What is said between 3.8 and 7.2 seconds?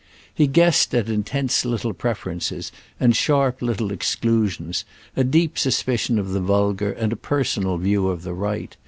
exclusions, a deep suspicion of the vulgar and a